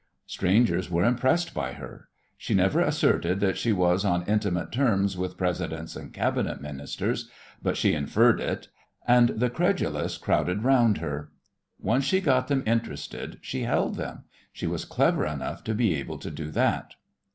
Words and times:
Strangers 0.25 0.89
were 0.89 1.03
impressed 1.03 1.53
by 1.53 1.73
her. 1.73 2.09
She 2.35 2.55
never 2.55 2.79
asserted 2.81 3.39
that 3.41 3.55
she 3.55 3.71
was 3.71 4.03
on 4.03 4.25
intimate 4.25 4.71
terms 4.71 5.15
with 5.15 5.37
Presidents 5.37 5.95
and 5.95 6.11
Cabinet 6.11 6.59
Ministers, 6.59 7.29
but 7.61 7.77
she 7.77 7.93
inferred 7.93 8.39
it, 8.39 8.69
and 9.07 9.29
the 9.29 9.51
credulous 9.51 10.17
crowded 10.17 10.63
round 10.63 10.97
her. 10.97 11.29
Once 11.79 12.03
she 12.05 12.19
got 12.19 12.47
them 12.47 12.63
interested 12.65 13.37
she 13.43 13.61
held 13.61 13.93
them. 13.93 14.23
She 14.51 14.65
was 14.65 14.85
clever 14.85 15.23
enough 15.23 15.63
to 15.65 15.75
be 15.75 15.93
able 15.93 16.17
to 16.17 16.31
do 16.31 16.49
that. 16.49 16.95